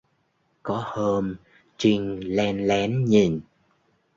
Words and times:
Có 0.63 0.83
hôm 0.85 1.35
Trinh 1.77 2.21
len 2.35 2.67
lén 2.67 3.05
nhìn 3.05 3.41